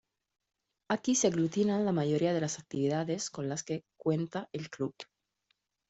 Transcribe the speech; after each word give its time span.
Aquí 0.89 1.13
se 1.13 1.27
aglutinan 1.27 1.85
la 1.85 1.91
mayoría 1.91 2.33
de 2.33 2.41
las 2.41 2.57
actividades 2.57 3.29
con 3.29 3.47
las 3.47 3.61
que 3.61 3.83
cuenta 3.97 4.49
el 4.51 4.67
club. 4.71 4.95